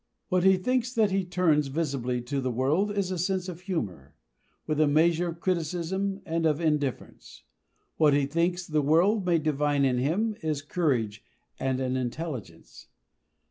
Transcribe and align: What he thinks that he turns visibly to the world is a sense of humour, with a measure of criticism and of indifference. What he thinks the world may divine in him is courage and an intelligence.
What 0.29 0.43
he 0.43 0.57
thinks 0.57 0.91
that 0.95 1.11
he 1.11 1.23
turns 1.23 1.67
visibly 1.67 2.21
to 2.23 2.41
the 2.41 2.49
world 2.49 2.89
is 2.91 3.11
a 3.11 3.19
sense 3.19 3.47
of 3.47 3.61
humour, 3.61 4.15
with 4.65 4.81
a 4.81 4.87
measure 4.87 5.27
of 5.27 5.39
criticism 5.39 6.21
and 6.25 6.47
of 6.47 6.59
indifference. 6.59 7.43
What 7.97 8.15
he 8.15 8.25
thinks 8.25 8.65
the 8.65 8.81
world 8.81 9.27
may 9.27 9.37
divine 9.37 9.85
in 9.85 9.99
him 9.99 10.37
is 10.41 10.63
courage 10.63 11.23
and 11.59 11.79
an 11.79 11.97
intelligence. 11.97 12.87